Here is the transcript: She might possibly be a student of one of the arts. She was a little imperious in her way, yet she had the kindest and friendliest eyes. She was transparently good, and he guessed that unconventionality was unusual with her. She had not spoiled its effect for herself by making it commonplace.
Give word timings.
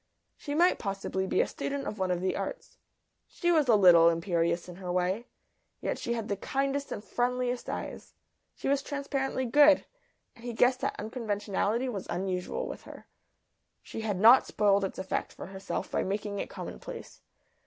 She 0.35 0.55
might 0.55 0.79
possibly 0.79 1.27
be 1.27 1.41
a 1.41 1.47
student 1.47 1.85
of 1.85 1.99
one 1.99 2.09
of 2.09 2.21
the 2.21 2.35
arts. 2.35 2.79
She 3.27 3.51
was 3.51 3.67
a 3.69 3.75
little 3.75 4.09
imperious 4.09 4.67
in 4.67 4.77
her 4.77 4.91
way, 4.91 5.27
yet 5.79 5.99
she 5.99 6.13
had 6.13 6.27
the 6.27 6.35
kindest 6.37 6.91
and 6.91 7.03
friendliest 7.03 7.69
eyes. 7.69 8.15
She 8.55 8.67
was 8.67 8.81
transparently 8.81 9.45
good, 9.45 9.85
and 10.35 10.43
he 10.43 10.53
guessed 10.53 10.79
that 10.81 10.95
unconventionality 10.97 11.87
was 11.87 12.07
unusual 12.09 12.65
with 12.67 12.81
her. 12.85 13.05
She 13.83 14.01
had 14.01 14.19
not 14.19 14.47
spoiled 14.47 14.83
its 14.83 14.97
effect 14.97 15.33
for 15.33 15.45
herself 15.45 15.91
by 15.91 16.01
making 16.01 16.39
it 16.39 16.49
commonplace. 16.49 17.21